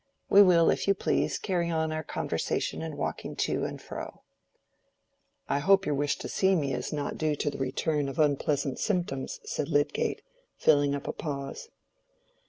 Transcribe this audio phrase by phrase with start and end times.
[0.31, 4.23] We will, if you please, carry on our conversation in walking to and fro."
[5.47, 8.79] "I hope your wish to see me is not due to the return of unpleasant
[8.79, 10.23] symptoms," said Lydgate,
[10.57, 11.69] filling up a pause.